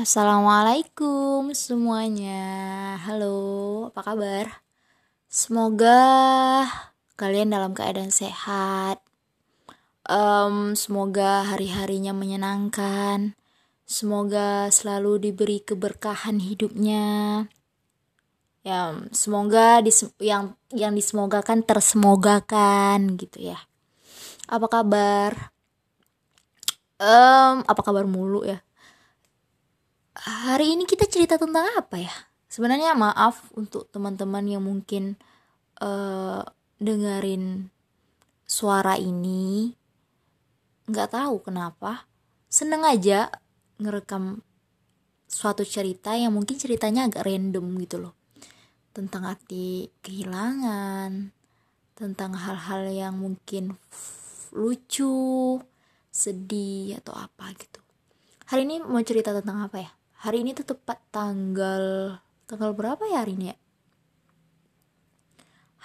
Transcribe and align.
Assalamualaikum 0.00 1.52
semuanya. 1.52 2.96
Halo, 3.04 3.92
apa 3.92 4.00
kabar? 4.00 4.64
Semoga 5.28 6.00
kalian 7.20 7.52
dalam 7.52 7.76
keadaan 7.76 8.08
sehat. 8.08 9.04
Um, 10.08 10.72
semoga 10.72 11.44
hari-harinya 11.52 12.16
menyenangkan. 12.16 13.36
Semoga 13.84 14.72
selalu 14.72 15.20
diberi 15.20 15.60
keberkahan 15.60 16.40
hidupnya. 16.40 17.44
Ya, 18.64 18.96
semoga 19.12 19.84
dis 19.84 20.00
yang 20.16 20.56
yang 20.72 20.96
disemogakan 20.96 21.60
tersemogakan 21.60 23.20
gitu 23.20 23.52
ya. 23.52 23.60
Apa 24.48 24.64
kabar? 24.64 25.52
Um, 26.96 27.68
apa 27.68 27.84
kabar 27.84 28.08
mulu 28.08 28.48
ya? 28.48 28.64
Hari 30.14 30.74
ini 30.74 30.84
kita 30.86 31.06
cerita 31.06 31.38
tentang 31.38 31.66
apa 31.78 31.96
ya? 32.00 32.14
Sebenarnya 32.50 32.98
maaf 32.98 33.46
untuk 33.54 33.86
teman-teman 33.94 34.42
yang 34.42 34.62
mungkin 34.66 35.14
uh, 35.78 36.42
dengerin 36.82 37.70
suara 38.42 38.98
ini 38.98 39.70
nggak 40.90 41.14
tahu 41.14 41.46
kenapa. 41.46 42.10
Seneng 42.50 42.82
aja 42.82 43.30
ngerekam 43.78 44.42
suatu 45.30 45.62
cerita 45.62 46.18
yang 46.18 46.34
mungkin 46.34 46.58
ceritanya 46.58 47.06
agak 47.06 47.22
random 47.22 47.78
gitu 47.78 48.02
loh. 48.02 48.14
Tentang 48.90 49.22
arti 49.30 49.86
kehilangan 50.02 51.30
tentang 51.94 52.32
hal-hal 52.32 52.90
yang 52.90 53.14
mungkin 53.20 53.76
lucu 54.50 55.60
sedih 56.10 56.98
atau 56.98 57.14
apa 57.14 57.54
gitu. 57.54 57.78
Hari 58.50 58.66
ini 58.66 58.82
mau 58.82 58.98
cerita 59.06 59.30
tentang 59.30 59.62
apa 59.62 59.78
ya 59.78 59.99
hari 60.20 60.44
ini 60.44 60.52
tuh 60.52 60.76
tepat 60.76 61.00
tanggal 61.08 62.16
tanggal 62.44 62.76
berapa 62.76 63.00
ya 63.08 63.24
hari 63.24 63.40
ini 63.40 63.46
ya? 63.52 63.56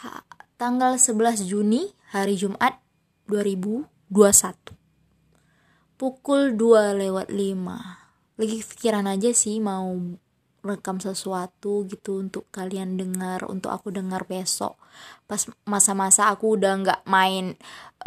Ha, 0.04 0.28
tanggal 0.60 1.00
11 1.00 1.48
Juni 1.48 1.96
hari 2.12 2.36
Jumat 2.36 2.84
2021 3.32 3.88
pukul 5.96 6.52
2 6.60 7.00
lewat 7.00 7.32
5 7.32 8.36
lagi 8.36 8.58
pikiran 8.60 9.08
aja 9.08 9.32
sih 9.32 9.64
mau 9.64 9.96
rekam 10.66 10.98
sesuatu 10.98 11.86
gitu 11.86 12.26
untuk 12.26 12.50
kalian 12.50 12.98
dengar 12.98 13.46
untuk 13.46 13.70
aku 13.70 13.94
dengar 13.94 14.26
besok. 14.26 14.76
Pas 15.30 15.40
masa-masa 15.70 16.28
aku 16.34 16.58
udah 16.58 16.74
nggak 16.82 17.02
main 17.06 17.54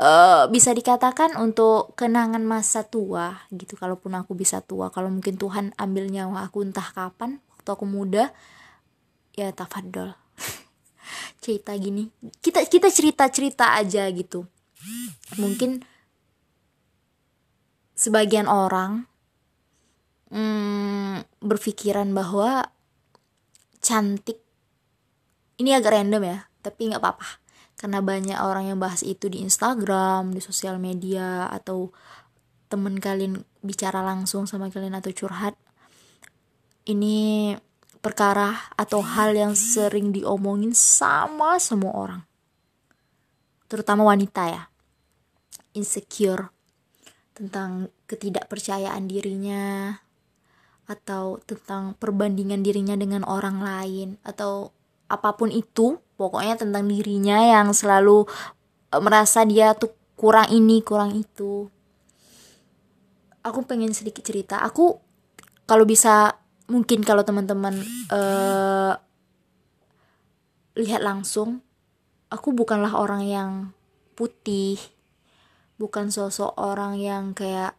uh, 0.03 0.50
bisa 0.50 0.75
dikatakan 0.75 1.39
untuk 1.39 1.95
kenangan 1.95 2.42
masa 2.42 2.83
tua 2.83 3.47
gitu 3.55 3.78
kalaupun 3.78 4.19
aku 4.19 4.34
bisa 4.34 4.59
tua. 4.61 4.91
Kalau 4.91 5.09
mungkin 5.09 5.39
Tuhan 5.39 5.73
ambil 5.78 6.11
nyawa 6.11 6.50
aku 6.50 6.67
entah 6.67 6.91
kapan 6.91 7.39
waktu 7.55 7.70
aku 7.70 7.87
muda 7.87 8.34
ya 9.39 9.55
tafadol 9.55 10.19
cerita 11.43 11.72
gini. 11.78 12.11
Kita 12.43 12.67
kita 12.67 12.91
cerita 12.91 13.31
cerita 13.31 13.78
aja 13.78 14.11
gitu. 14.11 14.43
Mungkin 15.39 15.87
sebagian 17.98 18.47
orang 18.47 19.11
hmm, 20.33 21.25
berpikiran 21.41 22.11
bahwa 22.12 22.69
cantik 23.79 24.41
ini 25.59 25.75
agak 25.75 25.95
random 25.95 26.23
ya 26.25 26.39
tapi 26.62 26.91
nggak 26.91 27.03
apa-apa. 27.03 27.29
Karena 27.79 28.03
banyak 28.03 28.39
orang 28.43 28.75
yang 28.75 28.79
bahas 28.83 29.06
itu 29.06 29.31
di 29.31 29.39
Instagram 29.39 30.34
di 30.34 30.43
sosial 30.43 30.83
media 30.83 31.47
atau 31.47 31.95
temen 32.69 32.99
kalian 32.99 33.47
bicara 33.62 34.03
langsung 34.03 34.45
sama 34.45 34.69
kalian 34.69 34.99
atau 34.99 35.15
curhat 35.15 35.56
ini 36.89 37.53
perkara 38.01 38.73
atau 38.75 39.05
hal 39.05 39.37
yang 39.37 39.53
sering 39.53 40.11
diomongin 40.11 40.73
sama 40.73 41.61
semua 41.61 41.93
orang. 41.93 42.23
Terutama 43.69 44.09
wanita 44.09 44.49
ya. 44.49 44.62
Insecure 45.77 46.49
tentang 47.37 47.93
ketidakpercayaan 48.09 49.05
dirinya 49.06 49.94
atau 50.88 51.37
tentang 51.44 51.93
perbandingan 52.00 52.65
dirinya 52.65 52.97
dengan 52.97 53.22
orang 53.28 53.60
lain 53.60 54.09
atau 54.25 54.72
apa 55.09 55.37
pun 55.37 55.53
itu 55.53 56.00
pokoknya 56.16 56.56
tentang 56.56 56.88
dirinya 56.88 57.44
yang 57.44 57.76
selalu 57.76 58.25
e, 58.88 58.97
merasa 58.97 59.44
dia 59.44 59.76
tuh 59.76 59.93
kurang 60.16 60.49
ini 60.49 60.81
kurang 60.81 61.12
itu. 61.15 61.69
Aku 63.44 63.62
pengen 63.69 63.93
sedikit 63.93 64.25
cerita. 64.25 64.65
Aku 64.65 64.99
kalau 65.69 65.84
bisa 65.84 66.41
mungkin 66.69 67.05
kalau 67.05 67.25
teman-teman 67.25 67.81
uh, 68.12 68.93
lihat 70.76 71.00
langsung 71.00 71.65
aku 72.28 72.53
bukanlah 72.53 72.93
orang 72.93 73.25
yang 73.25 73.50
putih 74.12 74.76
bukan 75.81 76.12
sosok 76.12 76.53
orang 76.60 77.00
yang 77.00 77.32
kayak 77.32 77.72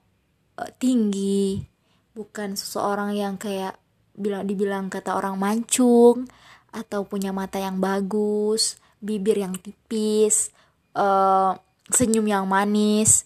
uh, 0.58 0.72
tinggi 0.81 1.70
bukan 2.19 2.59
seseorang 2.59 3.16
yang 3.16 3.40
kayak 3.40 3.80
bilang 4.19 4.44
dibilang 4.44 4.91
kata 4.91 5.16
orang 5.16 5.40
mancung 5.40 6.28
atau 6.75 7.07
punya 7.07 7.31
mata 7.31 7.56
yang 7.56 7.80
bagus, 7.80 8.75
bibir 9.00 9.40
yang 9.40 9.56
tipis, 9.56 10.52
uh, 11.00 11.56
senyum 11.88 12.28
yang 12.28 12.44
manis. 12.44 13.24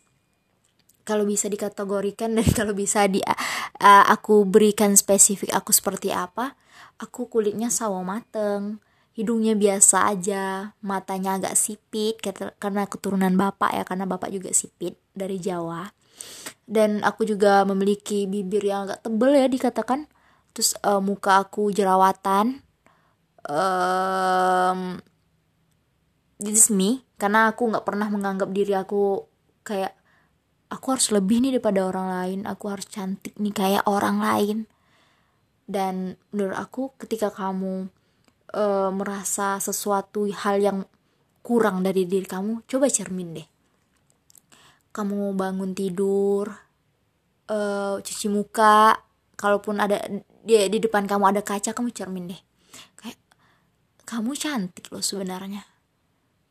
Kalau 1.03 1.25
bisa 1.25 1.49
dikategorikan 1.49 2.37
dan 2.37 2.45
kalau 2.57 2.77
bisa 2.77 3.09
di 3.09 3.19
uh, 3.25 4.05
aku 4.05 4.45
berikan 4.45 4.93
spesifik 4.93 5.49
aku 5.57 5.73
seperti 5.73 6.13
apa, 6.13 6.53
aku 7.01 7.25
kulitnya 7.25 7.73
sawo 7.73 8.05
mateng, 8.05 8.77
hidungnya 9.17 9.57
biasa 9.57 10.13
aja, 10.13 10.77
matanya 10.85 11.41
agak 11.41 11.57
sipit 11.57 12.21
karena 12.61 12.85
keturunan 12.85 13.33
bapak 13.33 13.73
ya, 13.73 13.83
karena 13.83 14.05
bapak 14.05 14.29
juga 14.29 14.53
sipit 14.53 14.95
dari 15.17 15.41
Jawa 15.41 16.02
dan 16.63 17.03
aku 17.03 17.28
juga 17.28 17.68
memiliki 17.68 18.24
bibir 18.24 18.63
yang 18.63 18.88
agak 18.88 19.03
tebel 19.03 19.35
ya 19.35 19.47
dikatakan. 19.51 20.07
Terus 20.56 20.78
uh, 20.85 21.03
muka 21.03 21.44
aku 21.44 21.74
jerawatan. 21.74 22.63
Um, 23.44 25.01
this 26.40 26.72
me. 26.72 27.03
Karena 27.19 27.51
aku 27.51 27.68
nggak 27.68 27.85
pernah 27.85 28.07
menganggap 28.07 28.50
diri 28.56 28.75
aku 28.78 29.28
kayak 29.66 29.96
aku 30.72 30.85
harus 30.96 31.12
lebih 31.12 31.44
nih 31.44 31.59
daripada 31.59 31.84
orang 31.84 32.07
lain. 32.07 32.40
Aku 32.47 32.72
harus 32.72 32.88
cantik 32.88 33.35
nih 33.35 33.53
kayak 33.53 33.84
orang 33.90 34.24
lain. 34.24 34.57
Dan 35.68 36.16
menurut 36.31 36.56
aku 36.56 36.95
ketika 36.95 37.31
kamu 37.31 37.91
uh, 38.56 38.91
merasa 38.94 39.59
sesuatu 39.59 40.28
hal 40.31 40.59
yang 40.63 40.80
kurang 41.44 41.84
dari 41.84 42.07
diri 42.07 42.24
kamu 42.24 42.63
coba 42.63 42.88
cermin 42.88 43.35
deh 43.35 43.52
kamu 44.93 45.33
bangun 45.33 45.73
tidur 45.73 46.53
uh, 47.49 47.97
cuci 47.99 48.27
muka 48.29 48.93
kalaupun 49.33 49.81
ada 49.81 49.99
di, 50.45 50.55
di 50.69 50.77
depan 50.79 51.09
kamu 51.09 51.33
ada 51.35 51.41
kaca 51.41 51.73
kamu 51.73 51.89
cermin 51.91 52.29
deh. 52.29 52.41
Kayak 52.95 53.19
kamu 54.05 54.37
cantik 54.37 54.93
loh 54.93 55.03
sebenarnya. 55.03 55.65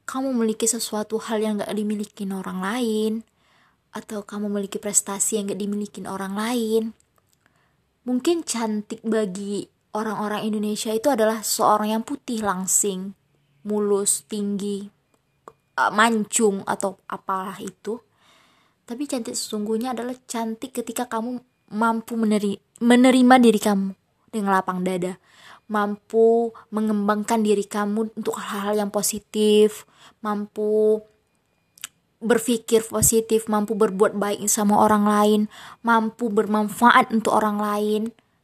Kamu 0.02 0.34
memiliki 0.34 0.66
sesuatu 0.66 1.16
hal 1.22 1.38
yang 1.38 1.62
gak 1.62 1.72
dimiliki 1.72 2.26
orang 2.26 2.58
lain 2.58 3.12
atau 3.94 4.26
kamu 4.26 4.50
memiliki 4.50 4.82
prestasi 4.82 5.38
yang 5.38 5.54
gak 5.54 5.62
dimiliki 5.62 6.02
orang 6.04 6.34
lain. 6.34 6.82
Mungkin 8.02 8.42
cantik 8.42 8.98
bagi 9.06 9.62
orang-orang 9.94 10.42
Indonesia 10.42 10.90
itu 10.90 11.06
adalah 11.06 11.46
seorang 11.46 11.94
yang 11.94 12.02
putih 12.02 12.42
langsing 12.42 13.14
mulus 13.62 14.26
tinggi 14.26 14.90
eh, 15.78 15.92
mancung 15.94 16.66
atau 16.66 16.98
apalah 17.06 17.62
itu 17.62 18.02
tapi 18.84 19.06
cantik 19.06 19.38
sesungguhnya 19.38 19.94
adalah 19.94 20.16
cantik 20.26 20.74
ketika 20.74 21.06
kamu 21.06 21.40
mampu 21.72 22.18
meneri 22.18 22.58
menerima 22.82 23.34
diri 23.38 23.60
kamu 23.62 23.90
dengan 24.32 24.50
lapang 24.58 24.82
dada. 24.82 25.16
Mampu 25.70 26.52
mengembangkan 26.74 27.40
diri 27.40 27.64
kamu 27.64 28.12
untuk 28.18 28.36
hal-hal 28.36 28.76
yang 28.76 28.90
positif 28.92 29.88
mampu 30.20 31.00
berpikir 32.22 32.86
positif 32.86 33.50
mampu 33.50 33.74
berbuat 33.74 34.14
baik 34.14 34.46
sama 34.46 34.78
orang 34.78 35.04
lain 35.10 35.40
mampu 35.82 36.28
bermanfaat 36.28 37.14
untuk 37.14 37.32
orang 37.32 37.58
lain. 37.62 38.02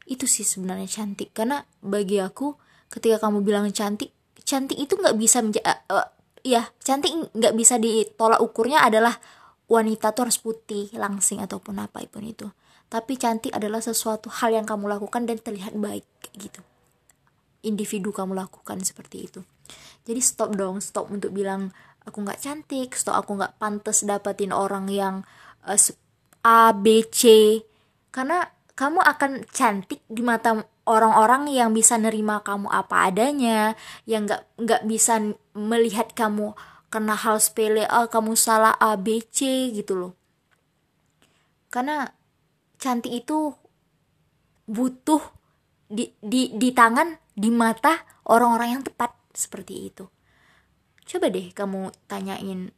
Itu 0.09 0.25
sih 0.25 0.47
sebenarnya 0.47 0.89
cantik. 0.89 1.37
Karena 1.37 1.61
bagi 1.85 2.23
aku 2.23 2.57
ketika 2.89 3.29
kamu 3.29 3.45
bilang 3.45 3.69
cantik 3.75 4.15
cantik 4.49 4.81
itu 4.81 4.97
nggak 4.97 5.17
bisa 5.21 5.45
menja 5.45 5.61
uh, 5.93 6.09
ya 6.41 6.65
cantik 6.81 7.13
nggak 7.37 7.53
bisa 7.53 7.77
ditolak 7.77 8.41
ukurnya 8.41 8.81
adalah 8.81 9.21
wanita 9.69 10.17
tuh 10.17 10.29
harus 10.29 10.41
putih, 10.41 10.89
langsing 10.97 11.45
ataupun 11.45 11.79
apa 11.79 12.03
pun 12.09 12.25
itu. 12.25 12.49
Tapi 12.89 13.21
cantik 13.21 13.53
adalah 13.53 13.85
sesuatu 13.85 14.33
hal 14.33 14.57
yang 14.57 14.65
kamu 14.65 14.89
lakukan 14.89 15.29
dan 15.29 15.37
terlihat 15.37 15.77
baik 15.77 16.09
gitu. 16.35 16.65
Individu 17.61 18.11
kamu 18.11 18.33
lakukan 18.33 18.81
seperti 18.81 19.29
itu. 19.29 19.41
Jadi 20.09 20.21
stop 20.25 20.57
dong, 20.57 20.81
stop 20.81 21.13
untuk 21.13 21.37
bilang 21.37 21.69
aku 22.09 22.25
nggak 22.25 22.41
cantik, 22.41 22.97
stop 22.97 23.21
aku 23.21 23.37
nggak 23.37 23.61
pantas 23.61 24.09
dapatin 24.09 24.57
orang 24.57 24.89
yang 24.89 25.21
uh, 25.69 25.77
A, 26.49 26.73
B, 26.73 27.05
C. 27.13 27.61
Karena 28.09 28.49
kamu 28.73 29.05
akan 29.05 29.45
cantik 29.53 30.01
di 30.09 30.25
mata 30.25 30.57
orang-orang 30.89 31.53
yang 31.53 31.77
bisa 31.77 32.01
nerima 32.01 32.41
kamu 32.41 32.73
apa 32.73 33.13
adanya 33.13 33.77
yang 34.09 34.25
nggak 34.25 34.43
nggak 34.57 34.83
bisa 34.89 35.21
melihat 35.53 36.17
kamu 36.17 36.57
kena 36.89 37.15
hal 37.15 37.37
sepele 37.41 37.85
ah 37.85 38.09
kamu 38.09 38.33
salah 38.33 38.73
A 38.81 38.97
B 38.97 39.21
C 39.29 39.71
gitu 39.73 39.95
loh. 39.97 40.13
Karena 41.69 42.09
cantik 42.81 43.13
itu 43.13 43.53
butuh 44.65 45.21
di 45.89 46.13
di 46.21 46.53
di 46.57 46.69
tangan 46.73 47.17
di 47.33 47.49
mata 47.53 48.05
orang-orang 48.29 48.81
yang 48.81 48.83
tepat 48.85 49.13
seperti 49.33 49.93
itu. 49.93 50.05
Coba 51.09 51.33
deh 51.33 51.53
kamu 51.53 51.93
tanyain 52.09 52.73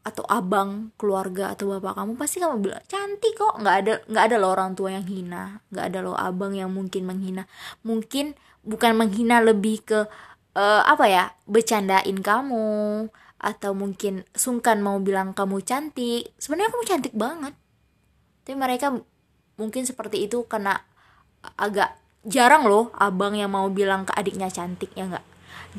atau 0.00 0.24
abang 0.32 0.96
keluarga 0.96 1.52
atau 1.52 1.76
bapak 1.76 2.00
kamu 2.00 2.12
pasti 2.16 2.40
kamu 2.40 2.56
bilang 2.64 2.80
cantik 2.88 3.36
kok 3.36 3.60
nggak 3.60 3.76
ada 3.84 3.92
nggak 4.08 4.24
ada 4.32 4.36
loh 4.40 4.50
orang 4.56 4.72
tua 4.72 4.96
yang 4.96 5.04
hina 5.04 5.60
nggak 5.68 5.84
ada 5.92 5.98
loh 6.00 6.16
abang 6.16 6.56
yang 6.56 6.72
mungkin 6.72 7.04
menghina. 7.04 7.44
Mungkin 7.84 8.32
bukan 8.64 8.96
menghina 8.96 9.44
lebih 9.44 9.84
ke 9.84 10.08
uh, 10.56 10.82
apa 10.88 11.04
ya 11.04 11.24
bercandain 11.44 12.16
kamu 12.16 13.08
atau 13.40 13.72
mungkin 13.72 14.28
sungkan 14.36 14.84
mau 14.84 15.00
bilang 15.00 15.32
kamu 15.32 15.64
cantik. 15.64 16.28
Sebenarnya 16.36 16.70
kamu 16.76 16.84
cantik 16.84 17.14
banget. 17.16 17.54
Tapi 18.44 18.56
mereka 18.56 18.92
mungkin 19.56 19.88
seperti 19.88 20.28
itu 20.28 20.44
karena 20.44 20.76
agak 21.56 21.96
jarang 22.28 22.68
loh 22.68 22.92
abang 23.00 23.32
yang 23.32 23.48
mau 23.48 23.64
bilang 23.72 24.04
ke 24.04 24.12
adiknya 24.12 24.52
cantik 24.52 24.92
ya 24.92 25.08
nggak? 25.08 25.26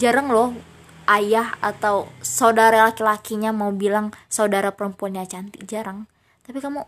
Jarang 0.02 0.34
loh 0.34 0.58
ayah 1.06 1.54
atau 1.62 2.10
saudara 2.26 2.90
laki-lakinya 2.90 3.54
mau 3.54 3.70
bilang 3.70 4.10
saudara 4.26 4.74
perempuannya 4.74 5.30
cantik 5.30 5.62
jarang. 5.70 6.10
Tapi 6.42 6.58
kamu 6.58 6.82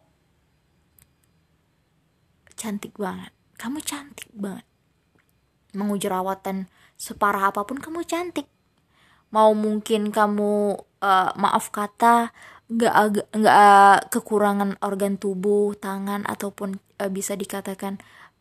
cantik 2.58 2.98
banget. 2.98 3.30
Kamu 3.62 3.78
cantik 3.86 4.30
banget. 4.34 4.66
Mau 5.78 5.94
jerawatan 5.94 6.66
separah 6.98 7.54
apa 7.54 7.62
pun 7.66 7.78
kamu 7.78 8.06
cantik 8.06 8.50
mau 9.34 9.52
mungkin 9.58 10.14
kamu 10.14 10.78
uh, 11.02 11.30
maaf 11.34 11.74
kata 11.74 12.30
nggak 12.70 12.94
nggak 13.34 13.98
kekurangan 14.14 14.78
organ 14.86 15.18
tubuh 15.18 15.74
tangan 15.76 16.24
ataupun 16.30 16.78
uh, 17.02 17.10
bisa 17.10 17.34
dikatakan 17.34 17.98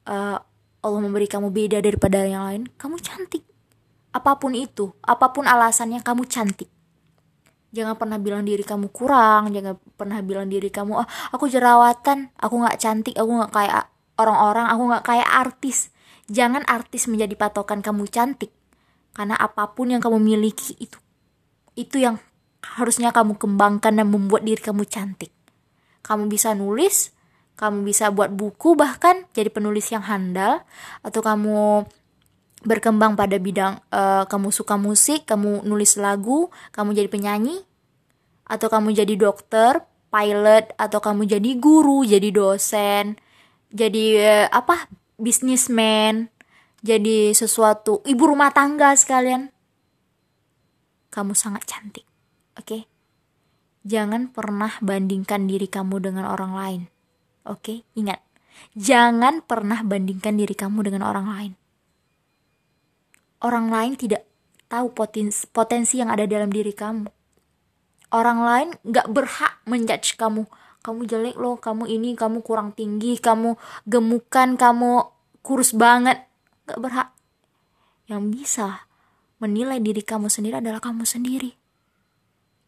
uh, 0.06 0.36
Allah 0.82 1.00
memberi 1.00 1.26
kamu 1.26 1.48
beda 1.48 1.80
daripada 1.80 2.22
yang 2.22 2.44
lain 2.44 2.62
kamu 2.76 3.00
cantik 3.00 3.42
apa 4.12 4.36
pun 4.36 4.52
itu, 4.52 4.92
apa 5.00 5.32
pun 5.32 5.48
alasannya 5.48 6.04
kamu 6.04 6.28
cantik. 6.28 6.68
Jangan 7.72 7.96
pernah 7.96 8.20
bilang 8.20 8.44
diri 8.44 8.60
kamu 8.60 8.92
kurang, 8.92 9.48
jangan 9.48 9.80
pernah 9.96 10.20
bilang 10.20 10.52
diri 10.52 10.68
kamu, 10.68 11.00
ah 11.00 11.08
aku 11.32 11.48
jerawatan, 11.48 12.28
aku 12.36 12.54
nggak 12.60 12.76
cantik, 12.76 13.16
aku 13.16 13.32
nggak 13.32 13.52
kayak 13.56 13.88
orang-orang, 14.20 14.68
aku 14.68 14.82
nggak 14.92 15.04
kayak 15.08 15.28
artis. 15.32 15.88
Jangan 16.28 16.68
artis 16.68 17.08
menjadi 17.08 17.32
patokan 17.40 17.80
kamu 17.80 18.04
cantik, 18.12 18.52
karena 19.12 19.36
apa 19.36 19.68
pun 19.72 19.92
yang 19.92 20.00
kamu 20.00 20.18
miliki 20.20 20.76
itu, 20.80 20.98
itu 21.76 22.00
yang 22.00 22.16
harusnya 22.62 23.12
kamu 23.12 23.36
kembangkan 23.36 23.92
dan 23.92 24.08
membuat 24.08 24.46
diri 24.46 24.60
kamu 24.60 24.88
cantik. 24.88 25.32
Kamu 26.02 26.26
bisa 26.26 26.56
nulis, 26.56 27.12
kamu 27.60 27.84
bisa 27.84 28.08
buat 28.10 28.32
buku 28.32 28.74
bahkan 28.74 29.28
jadi 29.36 29.52
penulis 29.52 29.92
yang 29.92 30.02
handal, 30.02 30.64
atau 31.04 31.20
kamu 31.20 31.86
berkembang 32.62 33.18
pada 33.18 33.36
bidang 33.42 33.82
uh, 33.90 34.24
kamu 34.30 34.54
suka 34.54 34.78
musik, 34.78 35.26
kamu 35.26 35.66
nulis 35.66 35.98
lagu, 35.98 36.48
kamu 36.70 36.94
jadi 36.94 37.08
penyanyi, 37.10 37.62
atau 38.46 38.70
kamu 38.70 38.94
jadi 38.94 39.14
dokter, 39.18 39.82
pilot, 40.08 40.70
atau 40.78 40.98
kamu 41.02 41.26
jadi 41.26 41.50
guru, 41.58 42.06
jadi 42.06 42.30
dosen, 42.30 43.18
jadi 43.74 44.06
uh, 44.22 44.46
apa 44.54 44.86
bisnismen, 45.18 46.30
jadi 46.82 47.32
sesuatu 47.32 48.02
ibu 48.04 48.22
rumah 48.26 48.50
tangga 48.50 48.92
sekalian. 48.98 49.48
Kamu 51.12 51.32
sangat 51.36 51.68
cantik, 51.68 52.06
oke? 52.56 52.66
Okay? 52.66 52.82
Jangan 53.82 54.30
pernah 54.30 54.78
bandingkan 54.78 55.46
diri 55.46 55.66
kamu 55.66 55.98
dengan 56.02 56.26
orang 56.30 56.52
lain, 56.54 56.82
oke? 57.46 57.62
Okay? 57.62 57.78
Ingat, 57.94 58.20
jangan 58.74 59.42
pernah 59.44 59.84
bandingkan 59.86 60.38
diri 60.38 60.54
kamu 60.56 60.88
dengan 60.88 61.04
orang 61.06 61.28
lain 61.28 61.52
orang 63.42 63.68
lain 63.68 63.92
tidak 63.98 64.22
tahu 64.70 64.94
potensi, 64.94 65.44
potensi 65.50 66.00
yang 66.00 66.08
ada 66.08 66.24
dalam 66.24 66.48
diri 66.48 66.72
kamu. 66.72 67.06
Orang 68.14 68.40
lain 68.44 68.68
gak 68.86 69.10
berhak 69.10 69.60
menjudge 69.68 70.16
kamu. 70.16 70.46
Kamu 70.82 71.06
jelek 71.06 71.36
loh, 71.38 71.58
kamu 71.62 71.86
ini, 71.86 72.18
kamu 72.18 72.42
kurang 72.42 72.74
tinggi, 72.74 73.14
kamu 73.18 73.54
gemukan, 73.86 74.58
kamu 74.58 75.06
kurus 75.44 75.70
banget. 75.76 76.26
Gak 76.68 76.78
berhak. 76.78 77.08
Yang 78.06 78.22
bisa 78.34 78.66
menilai 79.42 79.82
diri 79.82 80.02
kamu 80.04 80.30
sendiri 80.30 80.58
adalah 80.62 80.78
kamu 80.78 81.06
sendiri. 81.06 81.58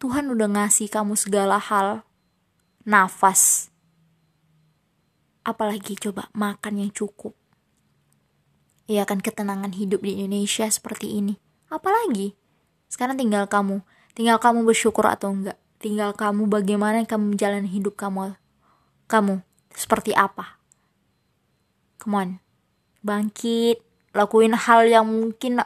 Tuhan 0.02 0.28
udah 0.30 0.48
ngasih 0.50 0.90
kamu 0.90 1.14
segala 1.14 1.58
hal. 1.60 2.02
Nafas. 2.84 3.72
Apalagi 5.44 5.96
coba 5.96 6.28
makan 6.32 6.84
yang 6.84 6.92
cukup 6.92 7.32
ya 8.84 9.08
kan 9.08 9.20
ketenangan 9.20 9.72
hidup 9.72 10.04
di 10.04 10.20
Indonesia 10.20 10.68
seperti 10.68 11.16
ini. 11.20 11.40
Apalagi 11.72 12.36
sekarang 12.92 13.16
tinggal 13.16 13.48
kamu, 13.48 13.80
tinggal 14.12 14.38
kamu 14.38 14.64
bersyukur 14.68 15.08
atau 15.08 15.32
enggak, 15.32 15.58
tinggal 15.80 16.12
kamu 16.12 16.46
bagaimana 16.46 17.02
kamu 17.08 17.34
menjalani 17.36 17.68
hidup 17.68 17.96
kamu, 17.96 18.36
kamu 19.08 19.40
seperti 19.72 20.12
apa. 20.14 20.60
Come 21.98 22.14
on, 22.20 22.28
bangkit, 23.04 23.84
lakuin 24.16 24.56
hal 24.56 24.88
yang 24.88 25.04
mungkin 25.04 25.60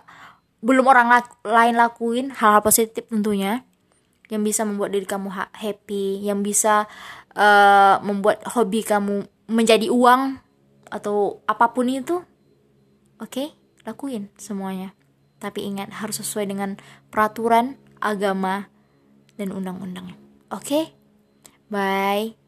belum 0.58 0.84
orang 0.90 1.22
lain 1.46 1.74
lakuin, 1.78 2.34
hal-hal 2.34 2.60
positif 2.60 3.06
tentunya 3.06 3.62
yang 4.28 4.44
bisa 4.44 4.66
membuat 4.66 4.92
diri 4.92 5.06
kamu 5.08 5.30
happy, 5.32 6.20
yang 6.20 6.44
bisa 6.44 6.84
uh, 7.38 7.96
membuat 8.04 8.44
hobi 8.52 8.84
kamu 8.84 9.24
menjadi 9.48 9.88
uang 9.88 10.36
atau 10.92 11.40
apa 11.48 11.72
pun 11.72 11.88
itu 11.88 12.20
Oke, 13.18 13.42
okay? 13.42 13.48
lakuin 13.82 14.30
semuanya. 14.38 14.94
Tapi 15.42 15.66
ingat 15.66 15.90
harus 15.90 16.22
sesuai 16.22 16.46
dengan 16.46 16.78
peraturan 17.10 17.74
agama 17.98 18.70
dan 19.34 19.50
undang-undang. 19.50 20.14
Oke? 20.54 20.62
Okay? 20.62 20.84
Bye. 21.66 22.38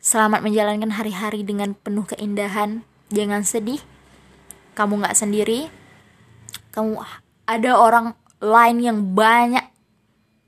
Selamat 0.00 0.40
menjalankan 0.40 0.96
hari-hari 0.96 1.44
dengan 1.44 1.76
penuh 1.76 2.08
keindahan. 2.08 2.80
Jangan 3.10 3.42
sedih. 3.42 3.82
Kamu 4.74 5.02
gak 5.02 5.18
sendiri. 5.18 5.66
Kamu 6.70 7.02
ada 7.46 7.72
orang 7.76 8.14
lain 8.38 8.76
yang 8.80 8.98
banyak 9.14 9.66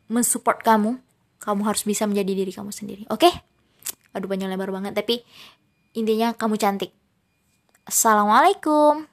mensupport 0.08 0.58
kamu. 0.62 0.98
Kamu 1.42 1.66
harus 1.66 1.82
bisa 1.82 2.06
menjadi 2.06 2.46
diri 2.46 2.52
kamu 2.54 2.70
sendiri. 2.70 3.02
Oke? 3.10 3.28
Okay? 3.28 3.34
Aduh 4.14 4.30
panjang 4.30 4.48
lebar 4.48 4.70
banget. 4.70 4.94
Tapi 4.94 5.20
intinya 5.98 6.32
kamu 6.32 6.56
cantik 6.56 6.94
Assalamualaikum. 7.82 9.11